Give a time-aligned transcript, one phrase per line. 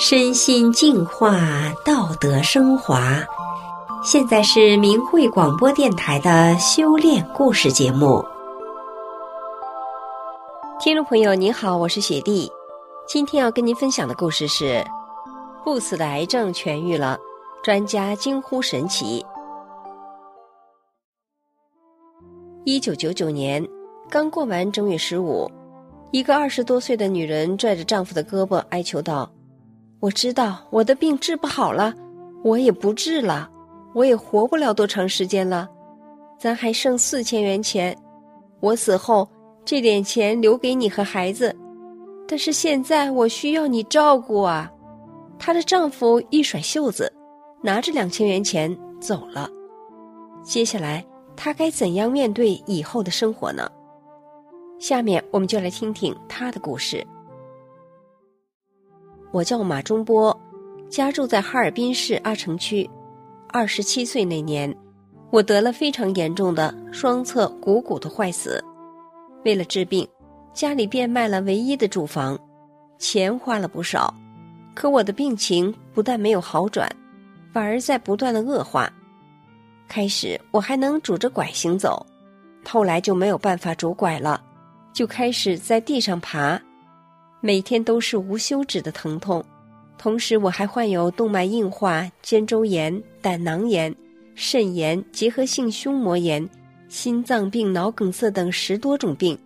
[0.00, 1.40] 身心净化，
[1.84, 3.18] 道德升华。
[4.04, 8.24] 现在是明慧广播电台的修炼故事节目。
[10.78, 12.48] 听众朋友，您好，我是雪莉。
[13.08, 14.86] 今天要跟您分享的故事是：
[15.64, 17.18] 不死的癌症痊愈了，
[17.64, 19.26] 专家惊呼神奇。
[22.64, 23.66] 一九九九年，
[24.08, 25.50] 刚过完正月十五，
[26.12, 29.28] 一个二十多岁的女人拽着丈夫的胳膊，哀求道。
[30.00, 31.92] 我知道我的病治不好了，
[32.44, 33.50] 我也不治了，
[33.94, 35.68] 我也活不了多长时间了，
[36.38, 37.96] 咱还剩四千元钱，
[38.60, 39.28] 我死后
[39.64, 41.54] 这点钱留给你和孩子，
[42.28, 44.70] 但是现在我需要你照顾啊！
[45.36, 47.12] 她的丈夫一甩袖子，
[47.60, 49.50] 拿着两千元钱走了。
[50.44, 51.04] 接下来
[51.36, 53.68] 她该怎样面对以后的生活呢？
[54.78, 57.04] 下面我们就来听听她的故事。
[59.30, 60.36] 我叫马中波，
[60.88, 62.88] 家住在哈尔滨市阿城区。
[63.48, 64.74] 二十七岁那年，
[65.30, 68.62] 我得了非常严重的双侧股骨头坏死。
[69.44, 70.06] 为了治病，
[70.52, 72.38] 家里变卖了唯一的住房，
[72.98, 74.12] 钱花了不少。
[74.74, 76.90] 可我的病情不但没有好转，
[77.52, 78.92] 反而在不断的恶化。
[79.88, 82.04] 开始我还能拄着拐行走，
[82.66, 84.42] 后来就没有办法拄拐了，
[84.92, 86.60] 就开始在地上爬。
[87.40, 89.44] 每天都是无休止的疼痛，
[89.96, 93.94] 同时我还患有动脉硬化、肩周炎、胆囊炎、
[94.34, 96.48] 肾炎、结核性胸膜炎、
[96.88, 99.38] 心脏病、脑梗塞等十多种病，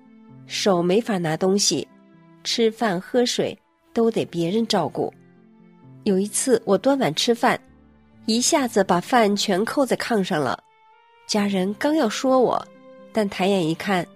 [0.47, 1.87] 手没法拿东西，
[2.45, 3.57] 吃饭喝水
[3.93, 5.13] 都得别人照顾。
[6.05, 7.61] 有一次我端碗吃饭，
[8.25, 10.59] 一下子把饭全扣在炕上了，
[11.27, 12.67] 家人刚要说我，
[13.13, 14.07] 但抬眼一看，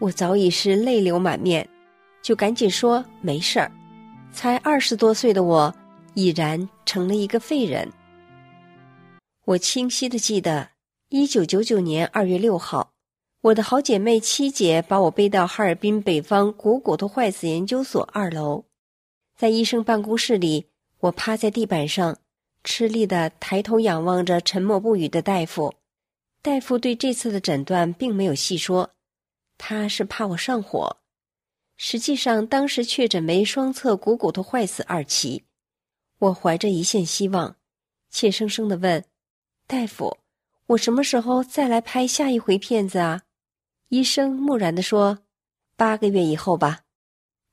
[0.00, 1.68] 我早已是泪流满面。
[2.22, 3.70] 就赶紧说没事儿，
[4.32, 5.74] 才二十多岁的我，
[6.14, 7.90] 已然成了一个废人。
[9.46, 10.68] 我清晰的记得，
[11.08, 12.92] 一九九九年二月六号，
[13.40, 18.64] 我的好姐妹七姐把我背到哈尔滨北方股骨头坏死研究所二楼，
[19.36, 20.66] 在医生办公室里，
[21.00, 22.18] 我趴在地板上，
[22.62, 25.74] 吃力的抬头仰望着沉默不语的大夫。
[26.42, 28.90] 大夫对这次的诊断并没有细说，
[29.58, 30.99] 他是怕我上火。
[31.82, 35.44] 实际上，当时确诊为双侧股骨头坏死二期。
[36.18, 37.56] 我怀着一线希望，
[38.10, 39.02] 怯生生地问
[39.66, 40.18] ：“大夫，
[40.66, 43.22] 我什么时候再来拍下一回片子啊？”
[43.88, 45.20] 医生木然地说
[45.74, 46.82] ：“八个月以后吧。”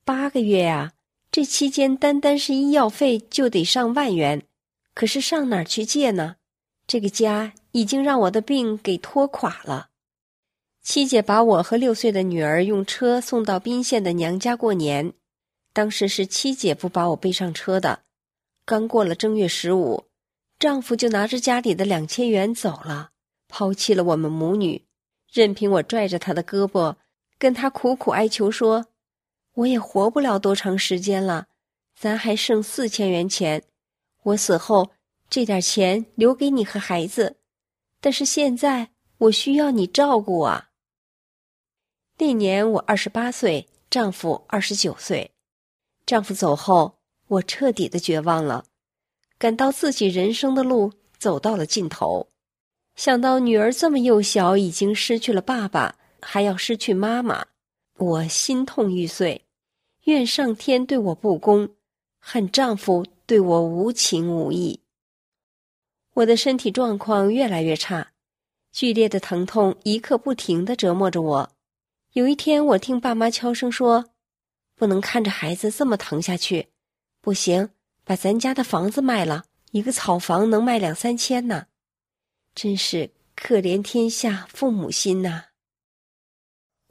[0.04, 0.92] 八个月呀，
[1.30, 4.42] 这期间单单是医药费就得上万元，
[4.92, 6.36] 可是上哪儿去借呢？
[6.86, 9.87] 这个家已经让我的病给拖垮了。
[10.88, 15.12] 七姐把我和六岁的女儿用车送到宾县的娘家过年，
[15.74, 18.00] 当时是七姐夫把我背上车的。
[18.64, 20.06] 刚过了正月十五，
[20.58, 23.10] 丈夫就拿着家里的两千元走了，
[23.48, 24.82] 抛弃了我们母女，
[25.30, 26.96] 任凭我拽着他的胳膊，
[27.38, 28.86] 跟他苦苦哀求说
[29.56, 31.48] ：“我也活不了多长时间了，
[32.00, 33.62] 咱还剩四千元钱，
[34.22, 34.88] 我死后
[35.28, 37.36] 这点钱留给你和孩子，
[38.00, 38.88] 但是现在
[39.18, 40.64] 我需要你照顾啊。”
[42.20, 45.30] 那年我二十八岁，丈夫二十九岁。
[46.04, 46.98] 丈夫走后，
[47.28, 48.64] 我彻底的绝望了，
[49.38, 52.28] 感到自己人生的路走到了尽头。
[52.96, 57.46] 想到女儿这么幼小，已经失去了爸爸，还要失去妈妈，
[57.98, 59.44] 我心痛欲碎，
[60.06, 61.68] 怨上天对我不公，
[62.18, 64.80] 恨丈夫对我无情无义。
[66.14, 68.10] 我的身体状况越来越差，
[68.72, 71.50] 剧烈的疼痛一刻不停的折磨着我。
[72.18, 74.06] 有一天，我听爸妈悄声说
[74.74, 76.66] ：“不能看着孩子这么疼下去，
[77.20, 77.70] 不行，
[78.02, 81.68] 把咱家的房子卖了，一个草房能卖两三千呢。”
[82.56, 85.44] 真是可怜天下父母心呐！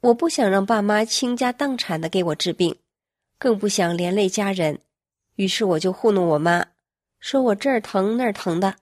[0.00, 2.78] 我不想让爸妈倾家荡产的给我治病，
[3.38, 4.80] 更不想连累家人，
[5.34, 6.68] 于是我就糊弄我妈，
[7.20, 8.76] 说我这儿疼那儿疼的，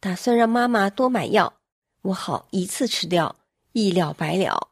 [0.00, 1.60] 打算让妈妈多买药，
[2.02, 3.36] 我好一次吃掉，
[3.70, 4.71] 一了百了。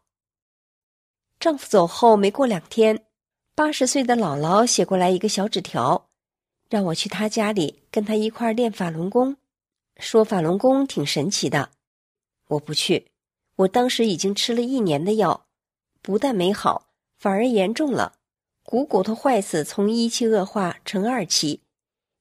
[1.40, 3.02] 丈夫走后没过两天，
[3.54, 6.10] 八十岁的姥姥写过来一个小纸条，
[6.68, 9.38] 让我去她家里跟她一块练法轮功，
[9.96, 11.70] 说法轮功挺神奇的。
[12.48, 13.10] 我不去，
[13.56, 15.46] 我当时已经吃了一年的药，
[16.02, 16.88] 不但没好，
[17.18, 18.16] 反而严重了。
[18.62, 21.62] 股骨头坏死从一期恶化成二期，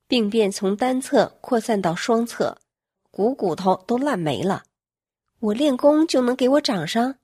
[0.07, 2.57] 病变从单侧扩散到双侧，
[3.11, 4.63] 股骨头都烂没了。
[5.41, 7.17] 我练功就能给我长上？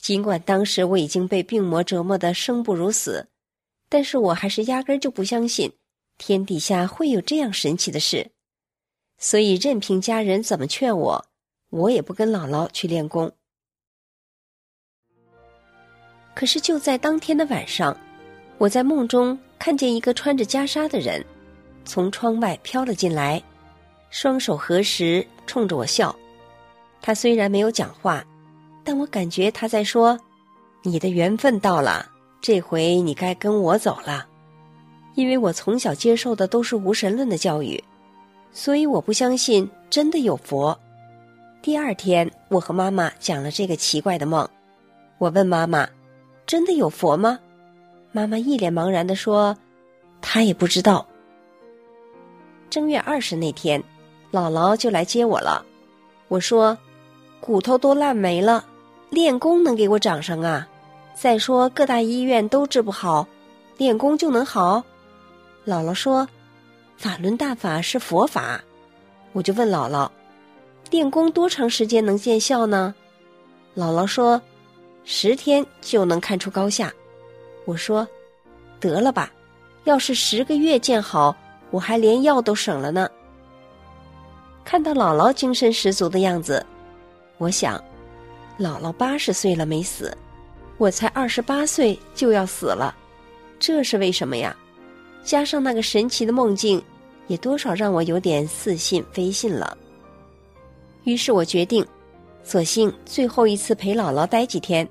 [0.00, 3.28] 尽管当时我已经被病魔折磨得生不如死，
[3.90, 5.70] 但是我还是压根儿就不相信
[6.16, 8.30] 天底下会有这样神奇的事，
[9.18, 11.26] 所以任凭家人怎么劝我，
[11.68, 13.30] 我也不跟姥姥去练功。
[16.34, 17.94] 可是就在当天的晚上，
[18.56, 21.22] 我在梦中看见一个穿着袈裟的人
[21.84, 23.42] 从窗外飘了进来，
[24.08, 26.14] 双手合十，冲着我笑。
[27.02, 28.24] 他虽然没有讲话，
[28.84, 30.18] 但我感觉他在说
[30.82, 32.10] ：“你的缘分到了，
[32.40, 34.26] 这回你该跟我走了。”
[35.14, 37.82] 因为我从小接受的都是无神论的教育，
[38.52, 40.78] 所以我不相信真的有佛。
[41.60, 44.48] 第二天，我和妈妈讲了这个奇怪的梦。
[45.18, 45.86] 我问妈妈
[46.46, 47.38] ：“真的有佛吗？”
[48.12, 49.56] 妈妈一脸茫然地说
[50.22, 51.06] ：“她也不知道。”
[52.70, 53.82] 正月二十那天，
[54.32, 55.66] 姥姥就来接我了。
[56.28, 56.78] 我说
[57.40, 58.64] ：“骨头都烂没了，
[59.10, 60.66] 练功能给我长上啊？
[61.14, 63.26] 再说各大医院都治不好，
[63.76, 64.82] 练功就能好？”
[65.66, 66.26] 姥姥说
[66.96, 68.62] ：“法轮大法是佛法。”
[69.32, 70.08] 我就问姥姥
[70.90, 72.94] ：“练功多长时间能见效呢？”
[73.76, 74.40] 姥姥说
[75.04, 76.92] ：“十天就能看出高下。”
[77.66, 78.08] 我说
[78.80, 79.30] ：“得了吧，
[79.84, 81.36] 要是十个月见好，
[81.70, 83.08] 我还连药都省了呢。”
[84.64, 86.64] 看到姥姥精神十足的样子，
[87.38, 87.82] 我想，
[88.60, 90.14] 姥姥八十岁了没死，
[90.76, 92.94] 我才二十八岁就要死了，
[93.58, 94.54] 这是为什么呀？
[95.24, 96.82] 加上那个神奇的梦境，
[97.26, 99.76] 也多少让我有点似信非信了。
[101.04, 101.82] 于是我决定，
[102.44, 104.86] 索性最后一次陪姥姥待几天。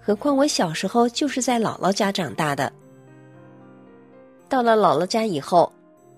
[0.00, 2.72] 何况我小时候就是在姥姥家长大的。
[4.48, 5.70] 到了姥姥家以后，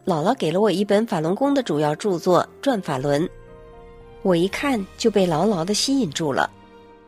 [0.05, 3.23] 姥姥给了我一本法轮功的主要著作《转法轮》，
[4.23, 6.49] 我一看就被牢牢的吸引住了，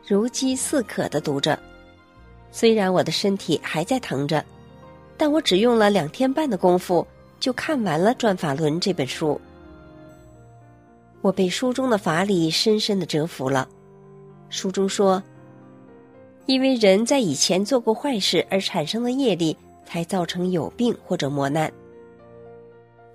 [0.07, 1.57] 如饥似渴的读着。
[2.51, 4.43] 虽然我的身体还在疼着。
[5.17, 7.05] 但我只用了两天半的功夫
[7.39, 9.39] 就看完了《转法轮》这本书，
[11.21, 13.69] 我被书中的法理深深的折服了。
[14.49, 15.21] 书中说，
[16.47, 19.55] 因为人在以前做过坏事而产生的业力，
[19.85, 21.71] 才造成有病或者磨难。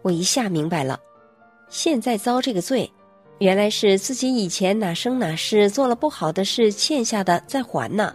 [0.03, 1.01] 我一下明白了，
[1.69, 2.89] 现在遭这个罪，
[3.39, 8.15] 原来是自己以前哪生哪世做了不好的事欠下的，在还呢。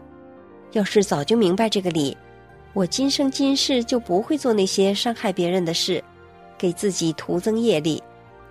[0.71, 2.17] 要是早就明白这个理。
[2.73, 6.03] 我今生今世就不会做那些伤害别人的事，
[6.57, 8.01] 给自己徒增业力，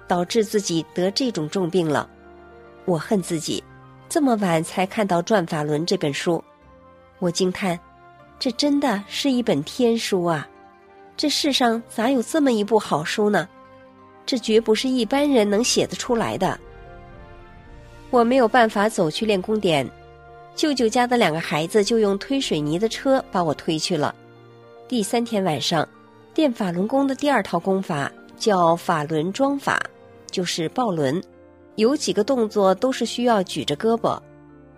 [0.07, 2.09] 导致自己得这种重病了。
[2.85, 3.65] 我恨自己，
[4.09, 6.43] 这么晚才看到《转法轮》这本书。
[7.19, 7.79] 我惊叹，
[8.39, 10.47] 这真的是一本天书啊！
[11.17, 13.49] 这世上咋有这么一部好书呢？
[14.31, 16.57] 这绝不是一般人能写得出来的。
[18.11, 19.85] 我没有办法走去练功点。
[20.55, 24.15] 舅舅家的两个孩子就用推水泥的车把我推去了。
[24.87, 25.89] 第三天晚上，
[26.37, 29.83] 练法轮功的第二套功法叫法轮桩法，
[30.31, 31.21] 就是抱轮，
[31.75, 34.17] 有几个动作都是需要举着胳膊。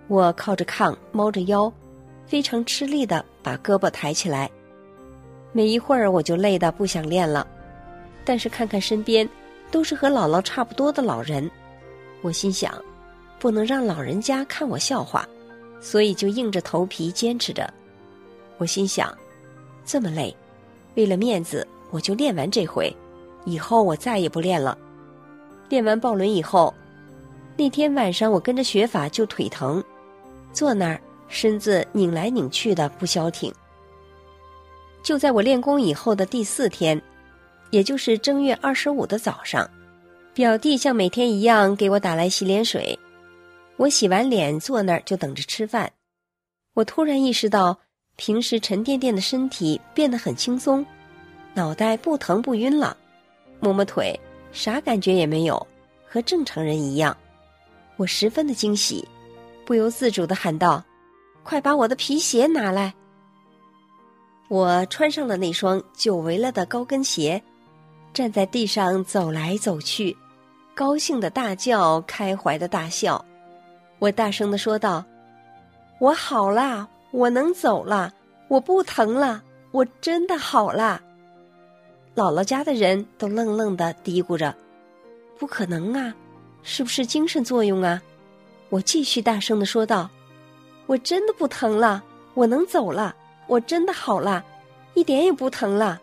[0.09, 1.71] 我靠着炕，猫着腰，
[2.25, 4.51] 非常吃力地把胳膊抬起来。
[5.53, 7.47] 没一会儿我就累得不想练了，
[8.25, 9.29] 但是看看身边
[9.73, 11.51] 都是和姥姥差不多的老人，
[12.21, 12.73] 我心想，
[13.41, 15.29] 不能让老人家看我笑话。
[15.81, 17.69] 所以就硬着头皮坚持着，
[18.59, 19.13] 我心想，
[19.85, 20.33] 这么累，
[20.95, 22.97] 为了面子，我就练完这回，
[23.45, 24.79] 以后我再也不练了。
[25.69, 26.73] 练完抱轮以后，
[27.57, 29.83] 那天晚上我跟着学法就腿疼，
[30.53, 33.53] 坐那儿身子拧来拧去的不消停。
[35.03, 37.03] 就在我练功以后的第四天，
[37.73, 39.69] 也就是正月二十五的早上，
[40.35, 42.97] 表弟像每天一样给我打来洗脸水。
[43.79, 45.91] 我洗完脸坐那儿就等着吃饭，
[46.75, 47.79] 我突然意识到，
[48.17, 50.85] 平时沉甸甸的身体变得很轻松，
[51.55, 52.95] 脑袋不疼不晕了，
[53.59, 54.15] 摸摸腿，
[54.53, 55.67] 啥感觉也没有，
[56.07, 57.17] 和正常人一样。
[57.97, 59.03] 我十分的惊喜，
[59.65, 60.85] 不由自主地喊道
[61.43, 62.93] ：“快把我的皮鞋拿来！”
[64.49, 67.43] 我穿上了那双久违了的高跟鞋，
[68.13, 70.17] 站在地上走来走去，
[70.75, 73.25] 高兴的大叫，开怀的大笑。
[73.99, 75.05] 我大声的说道
[75.99, 78.13] ：“我好啦，我能走了，
[78.49, 81.01] 我不疼了，我真的好啦。”
[82.15, 84.55] 姥姥家的人都愣愣的嘀咕着
[85.39, 86.15] ：“不可能啊，
[86.63, 88.03] 是不是精神作用啊？”
[88.69, 90.11] 我继续大声的说道
[90.87, 92.03] ：“我真的不疼了，
[92.35, 93.17] 我能走了，
[93.47, 94.45] 我真的好了，
[94.93, 95.99] 一点也不疼了。”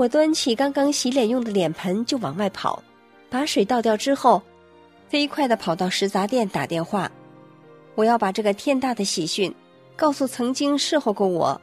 [0.00, 2.82] 我端起刚刚洗脸用的脸盆就往外跑，
[3.28, 4.40] 把水倒掉之后。
[5.10, 7.10] 飞快地跑到食杂店打电话，
[7.96, 9.54] 我要把这个天大的喜讯
[9.96, 11.60] 告诉曾经侍候过我、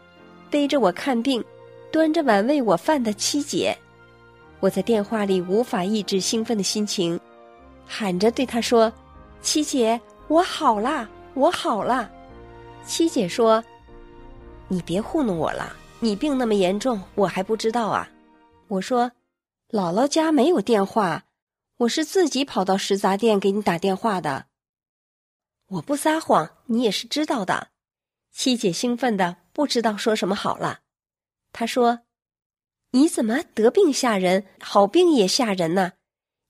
[0.52, 1.44] 背着我看病、
[1.92, 3.76] 端着碗喂我饭的七姐。
[4.60, 7.20] 我在电话里无法抑制兴奋的心情，
[7.88, 8.94] 喊着对她说
[9.42, 12.08] ：“七姐，我好啦，我好啦。”
[12.86, 13.64] 七姐说
[14.70, 18.08] ：“你别糊弄我了，你病那么严重，我还不知道啊。”
[18.70, 19.12] 我说
[19.70, 21.26] ：“姥姥家没有电话，
[21.78, 24.48] 我是自己跑到食杂店给你打电话的。”
[25.68, 27.70] 我不撒谎，你也是知道的。
[28.32, 30.82] 七姐兴奋的不知道说什么好了，
[31.52, 32.02] 她说。
[32.92, 35.94] 你怎么得病吓人，好病也吓人呢？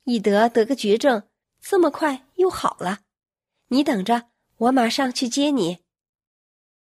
[0.04, 1.24] 一得得个绝症，
[1.60, 3.00] 这么快又好了。
[3.70, 5.80] 你等着，我马上去接你。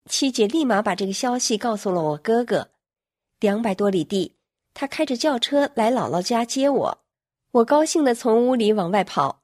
[0.05, 2.71] 七姐立马把这个消息告诉了我哥哥。
[3.41, 4.37] 两百多里地，
[4.81, 6.99] 他开着轿车来姥姥家接我。
[7.51, 9.43] 我高兴地从屋里往外跑，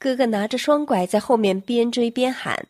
[0.00, 2.66] 哥哥拿着双拐在后面边追边喊：“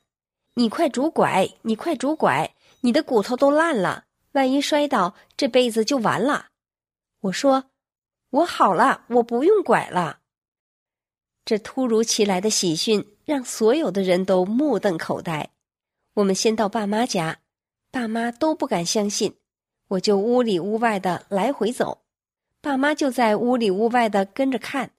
[0.52, 6.48] 你快拄拐，你快拄拐，你的骨头都烂了，万一摔倒，这辈子就完了。”
[7.22, 7.70] 我说
[8.28, 10.18] ：“我好了，我不用拐了。”
[11.46, 15.52] 这突如其来的喜讯让所有的人都目瞪口呆。
[16.12, 17.38] 我们先到爸妈家，
[17.90, 19.38] 爸妈都不敢相信。
[19.88, 22.02] 我就屋里屋外的来回走，
[22.60, 24.92] 爸妈就在屋里屋外的跟着看。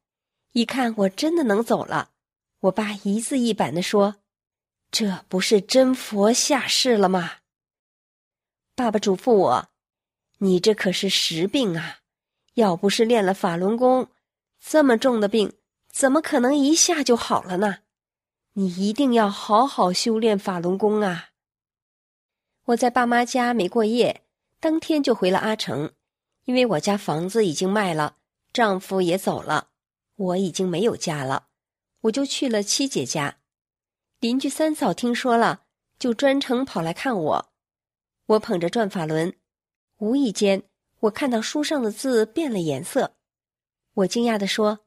[0.52, 2.12] 一看我真的能走了，
[2.62, 4.18] 我爸一字一板的说
[4.92, 7.32] ：“这不是真佛下世了吗？”
[8.76, 9.70] 爸爸嘱咐我
[10.40, 12.00] ：“你这可是实病啊！”
[12.56, 14.10] 要不是练了法轮功，
[14.62, 15.54] 这么重的病
[15.92, 17.80] 怎么可能一下就好了呢？
[18.54, 21.32] 你一定要好好修炼法轮功啊！
[22.68, 24.25] 我在爸妈家没过夜，
[24.66, 25.94] 当天就回了阿城，
[26.46, 28.18] 因为我家房子已经卖了，
[28.52, 29.70] 丈夫也走了，
[30.16, 31.50] 我已经没有家了，
[32.02, 33.38] 我就去了七姐家。
[34.20, 35.66] 邻居三嫂听说了，
[36.00, 37.54] 就专程跑来看我。
[38.26, 39.36] 我捧着转法轮，
[39.98, 40.64] 无意间。
[41.02, 43.16] 我看到书上的字变了颜色，
[43.94, 44.80] 我惊讶地说：“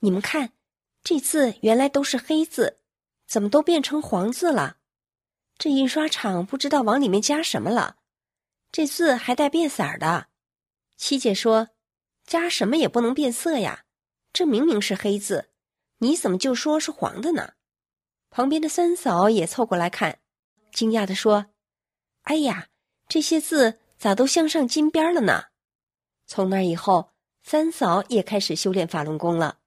[0.00, 0.54] 你们看，
[1.04, 2.78] 这字原来都是黑字，
[3.26, 4.78] 怎么都变成黄字了？
[5.58, 7.97] 这印刷厂不知道往里面加什么了，
[8.70, 10.28] 这字还带变色的。”
[10.96, 11.68] 七姐说
[12.26, 13.84] ：“加什么也不能变色呀，
[14.32, 15.50] 这明明是黑字，
[15.98, 17.54] 你怎么就说是黄的呢？”
[18.30, 20.18] 旁边的三嫂也凑过来看，
[20.72, 21.46] 惊讶地说
[22.24, 22.68] ：“哎呀，
[23.08, 25.46] 这些字。”咋都镶上金边了呢？
[26.24, 27.10] 从那以后，
[27.42, 29.58] 三嫂也开始修炼法轮功了。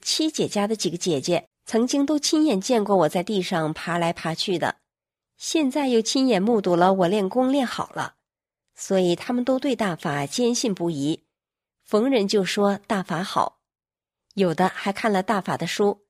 [0.00, 4.76] 七姐家的几个姐姐曾经都亲眼见过我在地上爬来爬去的，
[5.42, 8.14] 现在又亲眼目睹了我练功练好了，
[8.76, 11.24] 所以他们都对大法坚信不疑，
[11.82, 13.58] 逢人就说大法好。
[14.34, 16.06] 有的还看了大法的书，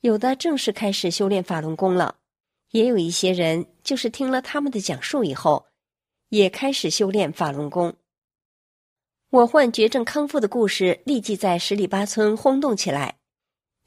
[0.00, 2.16] 有的正式开始修炼法轮功了，
[2.72, 5.68] 也有一些人就是听了他们的讲述以后。
[6.30, 7.94] 也开始修炼法轮功。
[9.30, 13.18] 我患绝症康复的故事立即在十里八村轰动起来。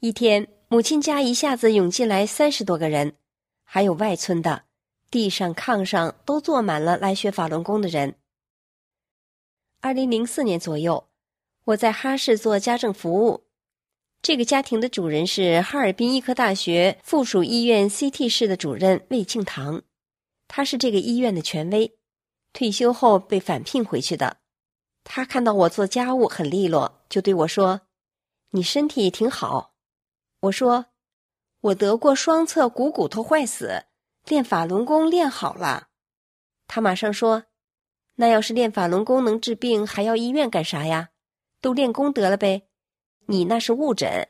[0.00, 3.16] 一天，母亲家一下子涌进来三十多个人，
[3.64, 4.62] 还有外村的，
[5.10, 8.16] 地上、炕上都坐满了来学法轮功的人。
[9.80, 11.08] 二零零四年左右，
[11.64, 13.44] 我在哈市做家政服务。
[14.22, 19.82] 这个家庭的主人是哈尔滨医科大学附属医院 CT 室的主任魏庆堂，
[20.48, 21.96] 他是这个医院的权威。
[22.52, 24.38] 退休后被返聘回去的，
[25.04, 27.82] 他看到我做家务很利落，就对我说
[28.50, 29.74] ：“你身体挺好。”
[30.40, 30.86] 我说
[31.60, 33.84] ：“我得过双侧股骨头坏死，
[34.26, 35.88] 练法轮功练好了。”
[36.68, 37.44] 他马上说
[38.16, 41.10] ：“那要是练法轮功能治病，还要医院干啥呀？
[41.60, 42.68] 都练功得了呗。
[43.26, 44.28] 你那是误诊，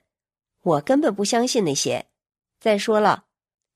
[0.63, 2.07] 我根本不相信那些。
[2.61, 3.25] 再说了，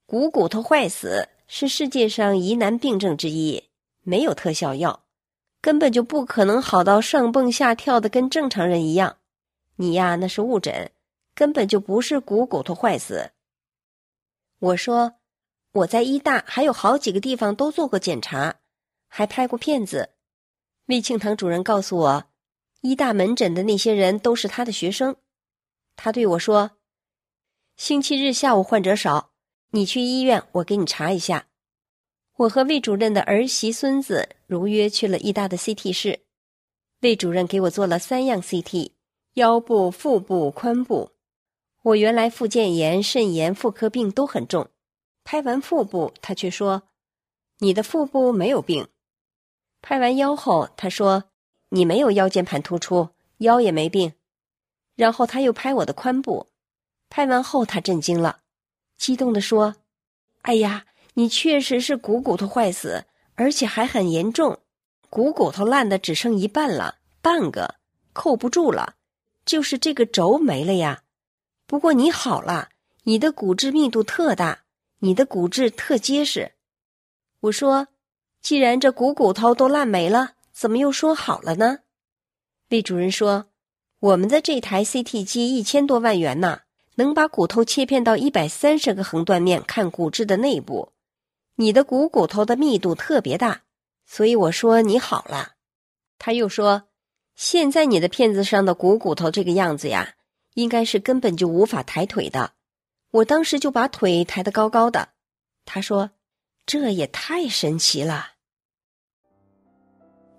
[0.07, 3.65] 股骨头坏死是世界上疑难病症之一。”
[4.03, 5.05] 没有特效药，
[5.61, 9.19] 根本就不可能好到上蹦下跳的跟正常人一样。
[9.77, 10.91] 你呀，那是误诊，
[11.35, 13.33] 根本就不是股骨头坏死。
[14.59, 15.20] 我说，
[15.73, 18.57] 我在医大还有好几个地方都做过检查，
[19.07, 20.11] 还拍过片子。
[20.87, 22.25] 魏庆堂主任告诉我，
[22.81, 25.15] 医大门诊的那些人都是他的学生。
[25.95, 26.73] 他对我说，
[27.77, 29.31] 星期日下午患者少，
[29.71, 31.47] 你去医院，我给你查一下。
[32.39, 36.21] 我和魏主任的儿媳孙子如约去了医大的 CT 室，
[37.03, 38.93] 魏主任给我做了三样 CT：
[39.35, 41.13] 腰部、腹部、髋部。
[41.83, 44.69] 我原来附件炎、肾炎、妇科病都很重，
[45.25, 46.83] 拍完腹部，他却说
[47.59, 48.89] ：“你的腹部没有病。”
[49.83, 51.25] 拍完腰后，他说
[51.71, 54.15] ：“你没有腰间盘突出，腰也没病。”
[54.97, 56.49] 然后他又拍我的髋部，
[57.09, 58.41] 拍完后他震惊了，
[58.97, 59.77] 激动地说
[60.43, 64.61] ：“哎呀！”你确实是股骨头坏死，而且还很严重，
[65.11, 67.75] 股骨头烂的只剩一半了，半个
[68.13, 68.95] 扣不住了，
[69.45, 71.03] 就是这个轴没了呀。
[71.67, 72.69] 不过你好了，
[73.03, 74.63] 你的骨质密度特大，
[75.01, 76.53] 你的骨质特结实。
[77.41, 77.89] 我说，
[78.41, 81.81] 既然这股骨头都烂没了，怎么又说好了呢？
[82.69, 83.47] 魏主任说，
[83.99, 86.61] 我们的这台 CT 机一千多万元呢，
[86.97, 90.93] 能把骨头切片到一百三十个横断面看骨质的内部。
[91.57, 93.63] 你的股骨头的密度特别大，
[94.07, 95.53] 所以我说你好了。
[96.19, 96.85] 他又说，
[97.35, 100.15] 现在你的片子上的股骨头这个样子呀，
[100.55, 102.53] 应该是根本就无法抬腿的。
[103.13, 105.09] 我当时就把腿抬得高高的。
[105.65, 106.11] 他说，
[106.65, 108.29] 这也太神奇了。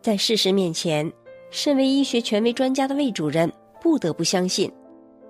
[0.01, 1.11] 在事实面前，
[1.49, 3.51] 身为医学权威专家的魏主任
[3.81, 4.71] 不得不相信，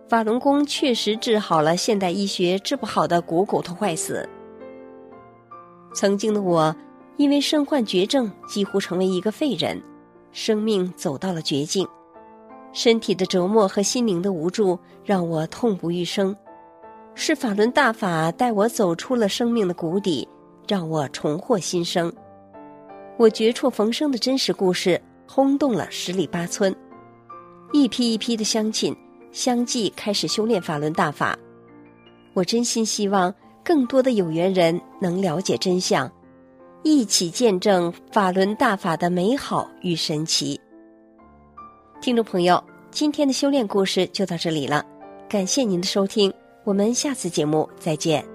[0.07, 4.27] 法轮功确实治好了现代医学治不好的股骨头坏死。
[5.93, 6.73] 曾经的我，
[7.17, 9.81] 因为身患绝症，几乎成为一个废人，
[10.31, 11.87] 生命走到了绝境，
[12.71, 16.35] 身体的折磨和心灵的无助让我痛不欲生。
[17.23, 20.27] 是法轮大法带我走出了生命的谷底，
[20.67, 22.11] 让我重获新生。
[23.15, 26.75] 我绝处逢生的真实故事轰动了十里八村，
[27.73, 28.91] 一批一批的乡亲
[29.31, 31.37] 相继开始修炼法轮大法。
[32.33, 33.31] 我真心希望。
[33.63, 36.11] 更多的有缘人能了解真相，
[36.81, 40.59] 一起见证法轮大法的美好与神奇。
[42.01, 44.83] 听众朋友，今天的修炼故事就到这里了，
[45.29, 48.30] 感谢您的收听，我们下次节目再见。